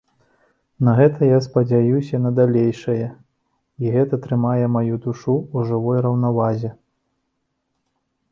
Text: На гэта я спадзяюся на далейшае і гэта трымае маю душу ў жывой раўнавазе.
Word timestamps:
На 0.85 0.91
гэта 0.99 1.27
я 1.27 1.39
спадзяюся 1.47 2.19
на 2.23 2.29
далейшае 2.39 3.03
і 3.03 3.85
гэта 3.95 4.19
трымае 4.25 4.65
маю 4.77 4.95
душу 5.05 5.35
ў 5.55 5.57
жывой 5.73 5.97
раўнавазе. 6.07 6.71